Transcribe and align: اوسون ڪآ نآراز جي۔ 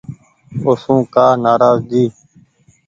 اوسون 0.65 0.99
ڪآ 1.13 1.25
نآراز 1.43 1.77
جي۔ 1.89 2.03